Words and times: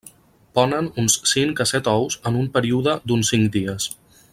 Ponen 0.59 0.87
uns 1.03 1.17
cinc 1.33 1.61
a 1.65 1.67
set 1.73 1.91
ous 1.93 2.19
en 2.31 2.41
un 2.45 2.51
període 2.59 2.99
d'uns 3.13 3.33
cinc 3.35 3.55
dies. 3.59 3.91